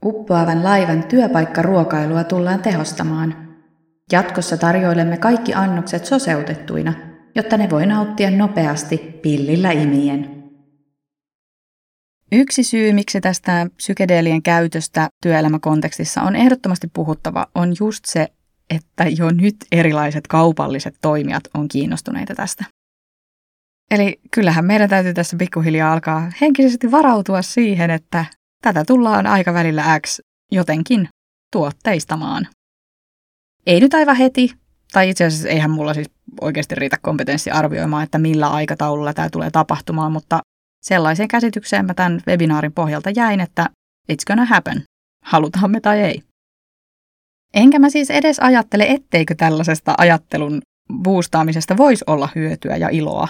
Uppoavan 0.04 0.64
laivan 0.64 1.02
työpaikkaruokailua 1.02 2.24
tullaan 2.24 2.62
tehostamaan. 2.62 3.56
Jatkossa 4.12 4.56
tarjoilemme 4.56 5.16
kaikki 5.16 5.54
annokset 5.54 6.04
soseutettuina, 6.04 6.94
jotta 7.34 7.56
ne 7.56 7.70
voi 7.70 7.86
nauttia 7.86 8.30
nopeasti 8.30 8.98
pillillä 8.98 9.70
imien. 9.70 10.40
Yksi 12.32 12.62
syy, 12.62 12.92
miksi 12.92 13.20
tästä 13.20 13.66
psykedeelien 13.76 14.42
käytöstä 14.42 15.08
työelämäkontekstissa 15.22 16.22
on 16.22 16.36
ehdottomasti 16.36 16.88
puhuttava, 16.92 17.46
on 17.54 17.74
just 17.80 18.04
se, 18.04 18.28
että 18.70 19.04
jo 19.04 19.30
nyt 19.30 19.56
erilaiset 19.72 20.26
kaupalliset 20.26 20.94
toimijat 21.02 21.42
on 21.54 21.68
kiinnostuneita 21.68 22.34
tästä. 22.34 22.64
Eli 23.90 24.20
kyllähän 24.30 24.64
meidän 24.64 24.88
täytyy 24.88 25.14
tässä 25.14 25.36
pikkuhiljaa 25.36 25.92
alkaa 25.92 26.32
henkisesti 26.40 26.90
varautua 26.90 27.42
siihen, 27.42 27.90
että 27.90 28.24
tätä 28.62 28.84
tullaan 28.84 29.26
aikavälillä 29.26 30.00
X 30.00 30.20
jotenkin 30.52 31.08
tuotteistamaan. 31.52 32.48
Ei 33.66 33.80
nyt 33.80 33.94
aivan 33.94 34.16
heti, 34.16 34.54
tai 34.92 35.10
itse 35.10 35.24
asiassa 35.24 35.48
eihän 35.48 35.70
mulla 35.70 35.94
siis 35.94 36.10
oikeasti 36.40 36.74
riitä 36.74 36.96
kompetenssi 37.02 37.50
arvioimaan, 37.50 38.04
että 38.04 38.18
millä 38.18 38.48
aikataululla 38.48 39.14
tämä 39.14 39.30
tulee 39.30 39.50
tapahtumaan, 39.50 40.12
mutta 40.12 40.40
sellaiseen 40.82 41.28
käsitykseen 41.28 41.86
mä 41.86 41.94
tämän 41.94 42.20
webinaarin 42.26 42.72
pohjalta 42.72 43.10
jäin, 43.16 43.40
että 43.40 43.70
it's 44.12 44.24
gonna 44.26 44.44
happen, 44.44 44.82
halutaan 45.24 45.70
me 45.70 45.80
tai 45.80 46.00
ei. 46.00 46.22
Enkä 47.54 47.78
mä 47.78 47.90
siis 47.90 48.10
edes 48.10 48.38
ajattele, 48.38 48.86
etteikö 48.88 49.34
tällaisesta 49.34 49.94
ajattelun 49.98 50.62
boostaamisesta 51.02 51.76
voisi 51.76 52.04
olla 52.06 52.28
hyötyä 52.34 52.76
ja 52.76 52.88
iloa. 52.88 53.28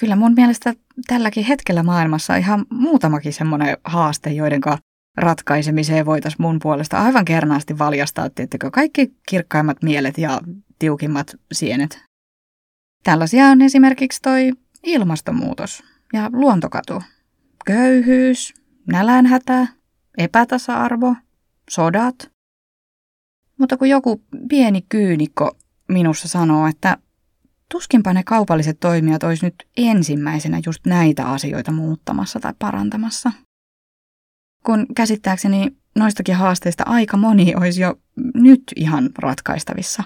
Kyllä 0.00 0.16
mun 0.16 0.32
mielestä 0.36 0.74
tälläkin 1.06 1.44
hetkellä 1.44 1.82
maailmassa 1.82 2.32
on 2.32 2.38
ihan 2.38 2.66
muutamakin 2.70 3.32
semmoinen 3.32 3.76
haaste, 3.84 4.30
joiden 4.30 4.60
ratkaisemiseen 5.16 6.06
voitaisiin 6.06 6.42
mun 6.42 6.58
puolesta 6.62 7.02
aivan 7.02 7.24
kernaasti 7.24 7.78
valjastaa, 7.78 8.30
tiettekö, 8.30 8.70
kaikki 8.70 9.14
kirkkaimmat 9.28 9.82
mielet 9.82 10.18
ja 10.18 10.40
tiukimmat 10.78 11.34
sienet. 11.52 12.04
Tällaisia 13.04 13.46
on 13.46 13.62
esimerkiksi 13.62 14.22
toi 14.22 14.52
ilmastonmuutos 14.82 15.82
ja 16.12 16.30
luontokatu, 16.32 17.02
köyhyys, 17.66 18.54
nälänhätä, 18.86 19.66
epätasa-arvo, 20.18 21.16
sodat. 21.70 22.30
Mutta 23.58 23.76
kun 23.76 23.88
joku 23.88 24.22
pieni 24.48 24.84
kyynikko 24.88 25.56
minussa 25.88 26.28
sanoo, 26.28 26.66
että 26.66 26.98
tuskinpa 27.74 28.12
ne 28.12 28.22
kaupalliset 28.26 28.80
toimijat 28.80 29.22
olisi 29.22 29.46
nyt 29.46 29.54
ensimmäisenä 29.76 30.60
just 30.66 30.86
näitä 30.86 31.26
asioita 31.26 31.72
muuttamassa 31.72 32.40
tai 32.40 32.52
parantamassa– 32.58 33.32
kun 34.64 34.86
käsittääkseni 34.96 35.76
noistakin 35.96 36.34
haasteista 36.34 36.84
aika 36.86 37.16
moni 37.16 37.54
olisi 37.56 37.82
jo 37.82 37.94
nyt 38.34 38.62
ihan 38.76 39.10
ratkaistavissa. 39.18 40.04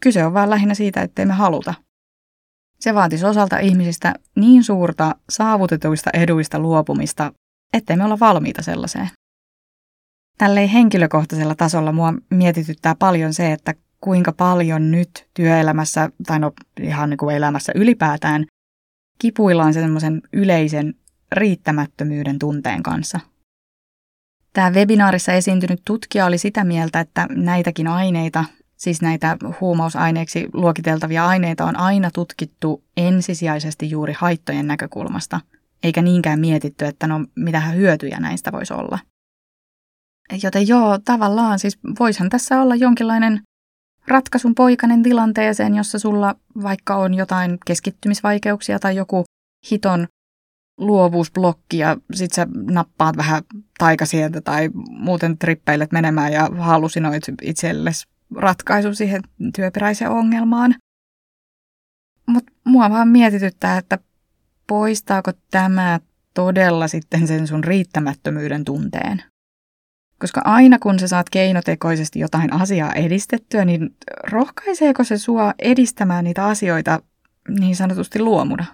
Kyse 0.00 0.24
on 0.24 0.34
vain 0.34 0.50
lähinnä 0.50 0.74
siitä, 0.74 1.02
ettei 1.02 1.26
me 1.26 1.32
haluta. 1.32 1.74
Se 2.80 2.94
vaatisi 2.94 3.26
osalta 3.26 3.58
ihmisistä 3.58 4.14
niin 4.36 4.64
suurta 4.64 5.14
saavutetuista 5.30 6.10
eduista 6.14 6.58
luopumista, 6.58 7.32
ettei 7.72 7.96
me 7.96 8.04
olla 8.04 8.20
valmiita 8.20 8.62
sellaiseen. 8.62 9.08
Tällei 10.38 10.72
henkilökohtaisella 10.72 11.54
tasolla 11.54 11.92
mua 11.92 12.14
mietityttää 12.30 12.94
paljon 12.94 13.34
se, 13.34 13.52
että 13.52 13.74
kuinka 14.00 14.32
paljon 14.32 14.90
nyt 14.90 15.28
työelämässä, 15.34 16.10
tai 16.26 16.38
no 16.38 16.52
ihan 16.80 17.10
niin 17.10 17.18
kuin 17.18 17.36
elämässä 17.36 17.72
ylipäätään, 17.74 18.46
kipuillaan 19.18 19.74
semmoisen 19.74 20.22
yleisen 20.32 20.94
riittämättömyyden 21.32 22.38
tunteen 22.38 22.82
kanssa– 22.82 23.20
Tämä 24.58 24.70
webinaarissa 24.70 25.32
esiintynyt 25.32 25.82
tutkija 25.84 26.26
oli 26.26 26.38
sitä 26.38 26.64
mieltä, 26.64 27.00
että 27.00 27.26
näitäkin 27.30 27.88
aineita, 27.88 28.44
siis 28.76 29.02
näitä 29.02 29.36
huumausaineeksi 29.60 30.48
luokiteltavia 30.52 31.26
aineita 31.26 31.64
on 31.64 31.76
aina 31.76 32.10
tutkittu 32.10 32.84
ensisijaisesti 32.96 33.90
juuri 33.90 34.12
haittojen 34.12 34.66
näkökulmasta, 34.66 35.40
eikä 35.82 36.02
niinkään 36.02 36.40
mietitty, 36.40 36.84
että 36.84 37.06
no 37.06 37.24
mitähän 37.34 37.76
hyötyjä 37.76 38.20
näistä 38.20 38.52
voisi 38.52 38.74
olla. 38.74 38.98
Joten 40.42 40.68
joo, 40.68 40.98
tavallaan 41.04 41.58
siis 41.58 41.78
voishan 41.98 42.28
tässä 42.28 42.60
olla 42.60 42.74
jonkinlainen 42.74 43.42
ratkaisun 44.10 44.54
poikainen 44.54 45.02
tilanteeseen, 45.02 45.74
jossa 45.74 45.98
sulla 45.98 46.34
vaikka 46.62 46.96
on 46.96 47.14
jotain 47.14 47.58
keskittymisvaikeuksia 47.66 48.78
tai 48.78 48.96
joku 48.96 49.24
hiton 49.70 50.06
luovuusblokki 50.78 51.78
ja 51.78 51.96
sit 52.14 52.32
sä 52.32 52.46
nappaat 52.70 53.16
vähän 53.16 53.42
taikasieltä 53.78 54.40
tai 54.40 54.70
muuten 54.90 55.38
trippeilet 55.38 55.92
menemään 55.92 56.32
ja 56.32 56.48
hallusinoit 56.58 57.22
itsellesi 57.42 58.06
ratkaisu 58.34 58.94
siihen 58.94 59.22
työperäiseen 59.56 60.10
ongelmaan. 60.10 60.74
Mutta 62.26 62.52
mua 62.64 62.90
vaan 62.90 63.08
mietityttää, 63.08 63.78
että 63.78 63.98
poistaako 64.66 65.32
tämä 65.50 66.00
todella 66.34 66.88
sitten 66.88 67.26
sen 67.26 67.46
sun 67.46 67.64
riittämättömyyden 67.64 68.64
tunteen. 68.64 69.22
Koska 70.20 70.40
aina 70.44 70.78
kun 70.78 70.98
sä 70.98 71.08
saat 71.08 71.30
keinotekoisesti 71.30 72.18
jotain 72.18 72.52
asiaa 72.52 72.92
edistettyä, 72.92 73.64
niin 73.64 73.96
rohkaiseeko 74.30 75.04
se 75.04 75.18
sua 75.18 75.54
edistämään 75.58 76.24
niitä 76.24 76.44
asioita 76.44 77.02
niin 77.60 77.76
sanotusti 77.76 78.20
luomuna? 78.20 78.64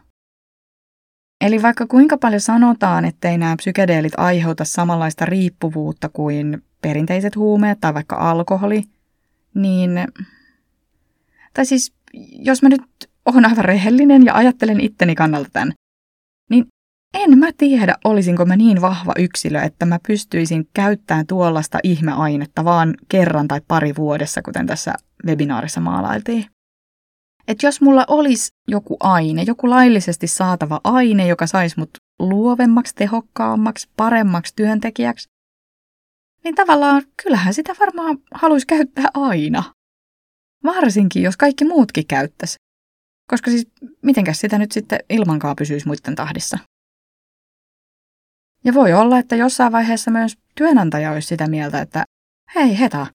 Eli 1.40 1.62
vaikka 1.62 1.86
kuinka 1.86 2.18
paljon 2.18 2.40
sanotaan, 2.40 3.04
ettei 3.04 3.38
nämä 3.38 3.56
psykedeelit 3.56 4.12
aiheuta 4.16 4.64
samanlaista 4.64 5.24
riippuvuutta 5.24 6.08
kuin 6.08 6.62
perinteiset 6.80 7.36
huumeet 7.36 7.80
tai 7.80 7.94
vaikka 7.94 8.16
alkoholi, 8.16 8.84
niin... 9.54 9.90
Tai 11.54 11.66
siis, 11.66 11.92
jos 12.38 12.62
mä 12.62 12.68
nyt 12.68 12.82
olen 13.24 13.44
aivan 13.44 13.64
rehellinen 13.64 14.24
ja 14.24 14.34
ajattelen 14.34 14.80
itteni 14.80 15.14
kannalta 15.14 15.50
tämän, 15.52 15.72
en 17.14 17.38
mä 17.38 17.50
tiedä, 17.56 17.96
olisinko 18.04 18.44
mä 18.44 18.56
niin 18.56 18.80
vahva 18.80 19.12
yksilö, 19.18 19.62
että 19.62 19.86
mä 19.86 19.98
pystyisin 20.06 20.68
käyttämään 20.74 21.26
tuollaista 21.26 21.78
ihmeainetta 21.82 22.64
vaan 22.64 22.94
kerran 23.08 23.48
tai 23.48 23.60
pari 23.68 23.96
vuodessa, 23.96 24.42
kuten 24.42 24.66
tässä 24.66 24.94
webinaarissa 25.26 25.80
maalailtiin. 25.80 26.46
Että 27.48 27.66
jos 27.66 27.80
mulla 27.80 28.04
olisi 28.08 28.52
joku 28.68 28.96
aine, 29.00 29.42
joku 29.42 29.70
laillisesti 29.70 30.26
saatava 30.26 30.80
aine, 30.84 31.26
joka 31.26 31.46
saisi 31.46 31.78
mut 31.78 31.90
luovemmaksi, 32.18 32.94
tehokkaammaksi, 32.94 33.88
paremmaksi 33.96 34.52
työntekijäksi, 34.56 35.28
niin 36.44 36.54
tavallaan 36.54 37.02
kyllähän 37.22 37.54
sitä 37.54 37.74
varmaan 37.80 38.18
haluaisi 38.34 38.66
käyttää 38.66 39.04
aina. 39.14 39.62
Varsinkin, 40.64 41.22
jos 41.22 41.36
kaikki 41.36 41.64
muutkin 41.64 42.06
käyttäisi. 42.06 42.56
Koska 43.30 43.50
siis 43.50 43.66
mitenkäs 44.02 44.40
sitä 44.40 44.58
nyt 44.58 44.72
sitten 44.72 44.98
ilmankaan 45.10 45.56
pysyisi 45.56 45.86
muiden 45.86 46.14
tahdissa. 46.14 46.58
Ja 48.64 48.74
voi 48.74 48.92
olla, 48.92 49.18
että 49.18 49.36
jossain 49.36 49.72
vaiheessa 49.72 50.10
myös 50.10 50.38
työnantaja 50.54 51.12
olisi 51.12 51.28
sitä 51.28 51.48
mieltä, 51.48 51.80
että 51.80 52.04
hei 52.54 52.78
Heta, 52.78 53.06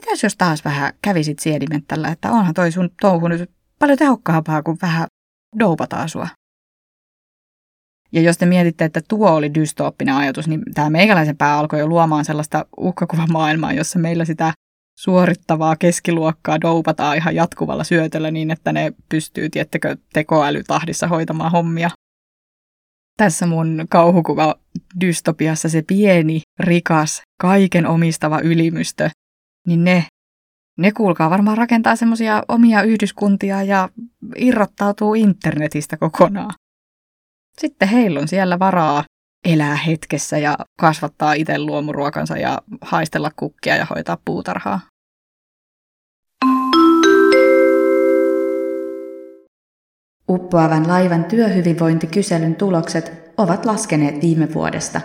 mitäs 0.00 0.22
jos 0.22 0.36
taas 0.36 0.64
vähän 0.64 0.92
kävisit 1.02 1.38
siedimentällä, 1.38 2.08
että 2.08 2.32
onhan 2.32 2.54
toi 2.54 2.72
sun 2.72 2.90
touhu 3.00 3.28
nyt 3.28 3.50
paljon 3.78 3.98
tehokkaampaa 3.98 4.62
kuin 4.62 4.78
vähän 4.82 5.06
doupataan 5.58 6.08
sua. 6.08 6.28
Ja 8.12 8.20
jos 8.20 8.38
te 8.38 8.46
mietitte, 8.46 8.84
että 8.84 9.00
tuo 9.08 9.30
oli 9.30 9.54
dystooppinen 9.54 10.14
ajatus, 10.14 10.48
niin 10.48 10.62
tämä 10.74 10.90
meikäläisen 10.90 11.36
pää 11.36 11.58
alkoi 11.58 11.78
jo 11.78 11.86
luomaan 11.86 12.24
sellaista 12.24 12.66
uhkakuvamaailmaa, 12.76 13.72
jossa 13.72 13.98
meillä 13.98 14.24
sitä 14.24 14.52
suorittavaa 14.98 15.76
keskiluokkaa 15.76 16.60
doupataan 16.60 17.16
ihan 17.16 17.34
jatkuvalla 17.34 17.84
syötöllä 17.84 18.30
niin, 18.30 18.50
että 18.50 18.72
ne 18.72 18.92
pystyy, 19.08 19.48
tiettekö, 19.50 19.96
tekoälytahdissa 20.12 21.08
hoitamaan 21.08 21.52
hommia. 21.52 21.90
Tässä 23.22 23.46
mun 23.46 23.86
kauhukuva 23.90 24.54
dystopiassa 25.00 25.68
se 25.68 25.82
pieni, 25.82 26.40
rikas, 26.60 27.22
kaiken 27.40 27.86
omistava 27.86 28.40
ylimystö, 28.40 29.10
niin 29.66 29.84
ne 29.84 30.04
ne 30.78 30.92
kuulkaa 30.92 31.30
varmaan 31.30 31.58
rakentaa 31.58 31.96
semmoisia 31.96 32.42
omia 32.48 32.82
yhdyskuntia 32.82 33.62
ja 33.62 33.88
irrottautuu 34.36 35.14
internetistä 35.14 35.96
kokonaan. 35.96 36.54
Sitten 37.58 37.88
heillä 37.88 38.20
on 38.20 38.28
siellä 38.28 38.58
varaa 38.58 39.04
elää 39.44 39.76
hetkessä 39.76 40.38
ja 40.38 40.56
kasvattaa 40.80 41.32
itse 41.32 41.58
luomuruokansa 41.58 42.36
ja 42.36 42.62
haistella 42.80 43.30
kukkia 43.36 43.76
ja 43.76 43.86
hoitaa 43.90 44.18
puutarhaa. 44.24 44.80
Uppoavan 50.32 50.88
laivan 50.88 51.24
työhyvinvointikyselyn 51.24 52.54
tulokset 52.54 53.32
ovat 53.36 53.64
laskeneet 53.64 54.22
viime 54.22 54.54
vuodesta. 54.54 55.00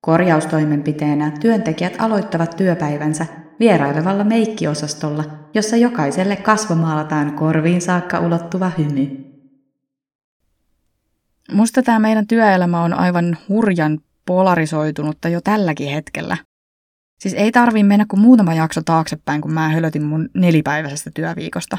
Korjaustoimenpiteenä 0.00 1.30
työntekijät 1.40 1.94
aloittavat 1.98 2.56
työpäivänsä 2.56 3.26
vierailevalla 3.60 4.24
meikkiosastolla, 4.24 5.24
jossa 5.54 5.76
jokaiselle 5.76 6.36
kasvomaalataan 6.36 7.32
korviin 7.32 7.80
saakka 7.80 8.20
ulottuva 8.20 8.70
hymy. 8.78 9.24
Musta 11.52 11.82
tämä 11.82 11.98
meidän 11.98 12.26
työelämä 12.26 12.82
on 12.82 12.94
aivan 12.94 13.36
hurjan 13.48 13.98
polarisoitunutta 14.26 15.28
jo 15.28 15.40
tälläkin 15.40 15.88
hetkellä. 15.88 16.36
Siis 17.20 17.34
ei 17.34 17.52
tarvi 17.52 17.82
mennä 17.82 18.06
kuin 18.08 18.20
muutama 18.20 18.54
jakso 18.54 18.82
taaksepäin, 18.84 19.40
kun 19.40 19.52
mä 19.52 19.68
hölötin 19.68 20.02
mun 20.02 20.28
nelipäiväisestä 20.34 21.10
työviikosta. 21.14 21.78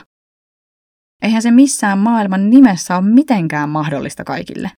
Eihän 1.22 1.42
se 1.42 1.52
missään 1.52 1.98
maailman 1.98 2.50
nimessä 2.50 2.98
ole 2.98 3.06
mitenkään 3.06 3.70
mahdollista 3.70 4.24
kaikille. 4.24 4.72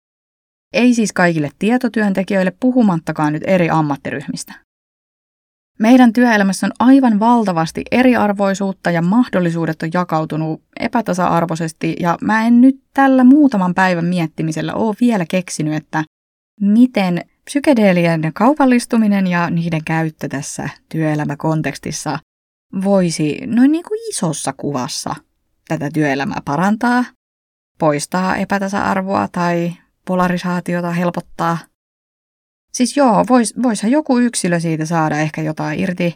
Ei 0.73 0.93
siis 0.93 1.13
kaikille 1.13 1.49
tietotyöntekijöille 1.59 2.53
puhumattakaan 2.59 3.33
nyt 3.33 3.43
eri 3.45 3.69
ammattiryhmistä. 3.69 4.53
Meidän 5.79 6.13
työelämässä 6.13 6.67
on 6.67 6.73
aivan 6.79 7.19
valtavasti 7.19 7.83
eriarvoisuutta 7.91 8.91
ja 8.91 9.01
mahdollisuudet 9.01 9.83
on 9.83 9.89
jakautunut 9.93 10.63
epätasa-arvoisesti 10.79 11.95
ja 11.99 12.17
mä 12.21 12.47
en 12.47 12.61
nyt 12.61 12.79
tällä 12.93 13.23
muutaman 13.23 13.73
päivän 13.73 14.05
miettimisellä 14.05 14.73
ole 14.73 14.95
vielä 15.01 15.25
keksinyt, 15.29 15.73
että 15.73 16.03
miten 16.61 17.21
psykedeelien 17.45 18.31
kaupallistuminen 18.33 19.27
ja 19.27 19.49
niiden 19.49 19.83
käyttö 19.83 20.27
tässä 20.27 20.69
työelämäkontekstissa 20.89 22.19
voisi 22.83 23.39
noin 23.45 23.71
niin 23.71 23.83
kuin 23.87 24.09
isossa 24.09 24.53
kuvassa 24.57 25.15
tätä 25.69 25.89
työelämää 25.93 26.41
parantaa, 26.45 27.05
poistaa 27.77 28.35
epätasa-arvoa 28.35 29.27
tai 29.31 29.73
polarisaatiota 30.05 30.91
helpottaa. 30.91 31.57
Siis 32.73 32.97
joo, 32.97 33.25
vois, 33.29 33.53
voisihan 33.63 33.91
joku 33.91 34.19
yksilö 34.19 34.59
siitä 34.59 34.85
saada 34.85 35.19
ehkä 35.19 35.41
jotain 35.41 35.79
irti, 35.79 36.13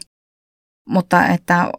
mutta 0.88 1.26
että 1.26 1.72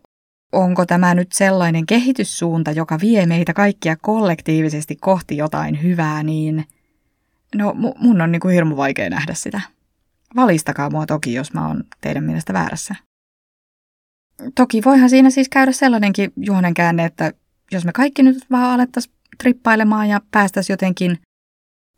onko 0.52 0.86
tämä 0.86 1.16
nyt 1.16 1.32
sellainen 1.32 1.86
kehityssuunta, 1.86 2.72
joka 2.72 3.00
vie 3.02 3.26
meitä 3.26 3.54
kaikkia 3.54 3.96
kollektiivisesti 4.02 4.96
kohti 4.96 5.38
jotain 5.38 5.84
hyvää, 5.84 6.24
niin 6.24 6.66
no 7.56 7.74
mun 8.00 8.22
on 8.22 8.32
niin 8.32 8.40
kuin 8.40 8.54
hirmu 8.54 8.78
vaikea 8.78 9.10
nähdä 9.10 9.34
sitä. 9.34 9.62
Valistakaa 10.36 10.90
mua 10.90 11.06
toki, 11.06 11.34
jos 11.34 11.54
mä 11.54 11.68
oon 11.68 11.84
teidän 12.02 12.24
mielestä 12.24 12.54
väärässä. 12.54 12.96
Toki 14.56 14.82
voihan 14.86 15.10
siinä 15.10 15.30
siis 15.30 15.50
käydä 15.50 15.72
sellainenkin 15.72 16.34
juonen 16.38 16.74
käänne, 16.74 17.06
että 17.06 17.34
jos 17.72 17.86
me 17.86 17.92
kaikki 17.92 18.24
nyt 18.24 18.38
vaan 18.52 18.72
alettaisiin 18.72 19.16
trippailemaan 19.38 20.10
ja 20.10 20.22
päästäisiin 20.32 20.74
jotenkin 20.74 21.20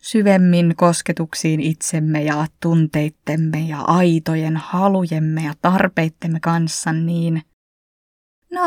syvemmin 0.02 0.74
kosketuksiin 0.76 1.60
itsemme 1.60 2.24
ja 2.24 2.48
tunteittemme 2.60 3.60
ja 3.60 3.82
aitojen 3.82 4.58
halujemme 4.58 5.44
ja 5.44 5.54
tarpeittemme 5.62 6.40
kanssa, 6.40 6.94
niin 6.94 7.42
no 8.52 8.62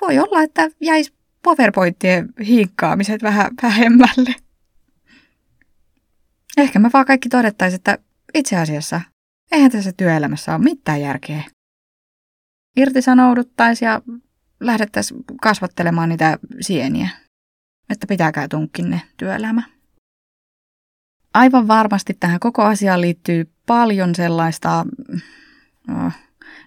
voi 0.00 0.18
olla, 0.18 0.42
että 0.42 0.70
jäisi 0.80 1.12
powerpointien 1.42 2.28
hinkkaamiset 2.46 3.22
vähän 3.22 3.50
vähemmälle. 3.62 4.34
Ehkä 6.56 6.78
me 6.78 6.90
vaan 6.92 7.06
kaikki 7.06 7.28
todettaisiin, 7.28 7.78
että 7.78 7.98
itse 8.34 8.56
asiassa 8.56 9.00
eihän 9.52 9.70
tässä 9.70 9.92
työelämässä 9.92 10.54
ole 10.54 10.64
mitään 10.64 11.00
järkeä. 11.00 11.42
Irtisanouduttaisiin 12.76 13.86
ja 13.86 14.02
lähdettäisiin 14.66 15.24
kasvattelemaan 15.42 16.08
niitä 16.08 16.38
sieniä, 16.60 17.08
että 17.90 18.06
pitääkää 18.06 18.48
tunkkinne 18.48 19.00
työelämä. 19.16 19.62
Aivan 21.34 21.68
varmasti 21.68 22.16
tähän 22.20 22.40
koko 22.40 22.62
asiaan 22.62 23.00
liittyy 23.00 23.52
paljon 23.66 24.14
sellaista 24.14 24.86
no, 25.88 26.12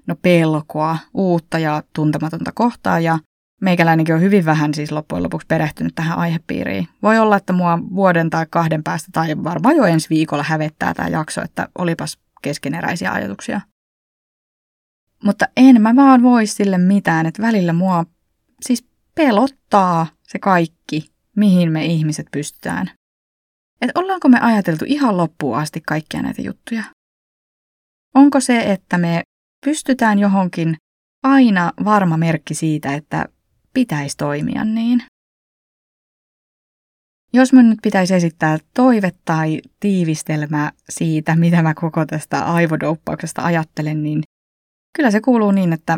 no 0.08 0.16
pelkoa, 0.22 0.98
uutta 1.14 1.60
ja 1.60 1.84
tuntematonta 1.94 2.52
kohtaa 2.52 3.00
ja 3.00 3.20
meikäläinenkin 3.62 4.16
on 4.16 4.22
hyvin 4.22 4.46
vähän 4.46 4.74
siis 4.74 4.92
loppujen 4.92 5.24
lopuksi 5.24 5.48
perehtynyt 5.48 5.96
tähän 5.96 6.18
aihepiiriin. 6.18 6.88
Voi 7.02 7.20
olla, 7.20 7.38
että 7.38 7.54
mua 7.54 7.80
vuoden 7.96 8.30
tai 8.30 8.46
kahden 8.50 8.84
päästä 8.84 9.10
tai 9.12 9.44
varmaan 9.44 9.76
jo 9.76 9.84
ensi 9.84 10.10
viikolla 10.10 10.44
hävettää 10.44 10.94
tämä 10.94 11.10
jakso, 11.10 11.42
että 11.42 11.70
olipas 11.78 12.18
keskeneräisiä 12.42 13.12
ajatuksia. 13.12 13.62
Mutta 15.26 15.46
en 15.58 15.82
mä 15.82 15.96
vaan 15.96 16.24
voi 16.24 16.48
sille 16.48 16.78
mitään, 16.78 17.26
että 17.26 17.42
välillä 17.42 17.74
mua 17.74 18.06
siis 18.62 18.88
pelottaa 19.16 20.08
se 20.24 20.40
kaikki, 20.40 21.12
mihin 21.36 21.72
me 21.72 21.86
ihmiset 21.86 22.28
pystytään. 22.32 22.92
Että 23.82 24.00
ollaanko 24.00 24.30
me 24.30 24.40
ajateltu 24.40 24.86
ihan 24.88 25.18
loppuun 25.18 25.58
asti 25.58 25.82
kaikkia 25.82 26.22
näitä 26.22 26.42
juttuja? 26.42 26.84
Onko 28.16 28.40
se, 28.40 28.72
että 28.72 28.98
me 28.98 29.22
pystytään 29.66 30.20
johonkin 30.20 30.78
aina 31.24 31.72
varma 31.86 32.18
merkki 32.18 32.54
siitä, 32.54 32.94
että 32.94 33.26
pitäisi 33.74 34.18
toimia 34.18 34.66
niin? 34.66 35.04
Jos 37.34 37.54
minun 37.54 37.70
nyt 37.70 37.80
pitäisi 37.84 38.14
esittää 38.14 38.58
toive 38.74 39.12
tai 39.26 39.62
tiivistelmä 39.80 40.72
siitä, 40.90 41.36
mitä 41.36 41.62
mä 41.62 41.74
koko 41.74 42.06
tästä 42.06 42.46
aivodouppauksesta 42.46 43.42
ajattelen, 43.46 44.04
niin 44.04 44.24
kyllä 44.96 45.12
se 45.12 45.22
kuuluu 45.22 45.52
niin, 45.52 45.74
että 45.74 45.98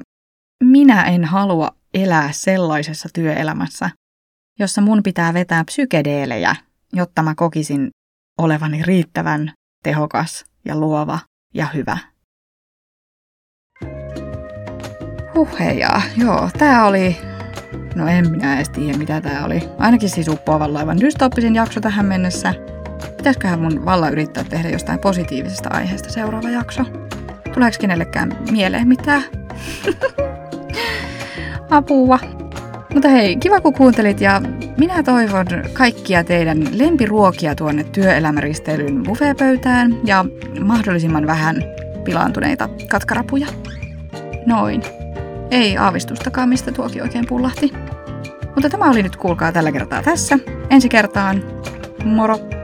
minä 0.63 1.03
en 1.03 1.25
halua 1.25 1.71
elää 1.93 2.31
sellaisessa 2.31 3.09
työelämässä, 3.13 3.89
jossa 4.59 4.81
mun 4.81 5.03
pitää 5.03 5.33
vetää 5.33 5.63
psykedeelejä 5.63 6.55
jotta 6.93 7.23
mä 7.23 7.35
kokisin 7.35 7.89
olevani 8.37 8.83
riittävän 8.83 9.53
tehokas 9.83 10.45
ja 10.65 10.77
luova 10.77 11.19
ja 11.53 11.67
hyvä. 11.73 11.97
Huhheja, 15.35 16.01
joo, 16.17 16.49
tää 16.57 16.85
oli, 16.85 17.17
no 17.95 18.07
en 18.07 18.31
minä 18.31 18.55
edes 18.55 18.69
tiedä 18.69 18.97
mitä 18.97 19.21
tää 19.21 19.45
oli. 19.45 19.61
Ainakin 19.77 20.09
siis 20.09 20.27
uppoavan 20.27 20.73
laivan 20.73 20.99
dystoppisin 20.99 21.55
jakso 21.55 21.81
tähän 21.81 22.05
mennessä. 22.05 22.53
Pitäisiköhän 23.17 23.59
mun 23.59 23.85
valla 23.85 24.09
yrittää 24.09 24.43
tehdä 24.43 24.69
jostain 24.69 24.99
positiivisesta 24.99 25.69
aiheesta 25.71 26.09
seuraava 26.09 26.49
jakso? 26.49 27.06
Tuleeko 27.57 27.77
kenellekään 27.79 28.37
mieleen 28.51 28.87
mitään? 28.87 29.23
Apua. 31.69 32.19
Mutta 32.93 33.09
hei, 33.09 33.35
kiva 33.35 33.61
kun 33.61 33.73
kuuntelit 33.73 34.21
ja 34.21 34.41
minä 34.77 35.03
toivon 35.03 35.45
kaikkia 35.73 36.23
teidän 36.23 36.57
lempiruokia 36.71 37.55
tuonne 37.55 37.83
työelämäristeilyn 37.83 39.03
buffeepöytään 39.03 39.97
ja 40.03 40.25
mahdollisimman 40.61 41.27
vähän 41.27 41.63
pilaantuneita 42.03 42.69
katkarapuja. 42.89 43.47
Noin. 44.45 44.81
Ei 45.51 45.77
aavistustakaan, 45.77 46.49
mistä 46.49 46.71
tuokin 46.71 47.03
oikein 47.03 47.25
pullahti. 47.27 47.73
Mutta 48.55 48.69
tämä 48.69 48.89
oli 48.89 49.03
nyt 49.03 49.15
kuulkaa 49.15 49.51
tällä 49.51 49.71
kertaa 49.71 50.03
tässä. 50.03 50.39
Ensi 50.69 50.89
kertaan. 50.89 51.43
Moro! 52.05 52.56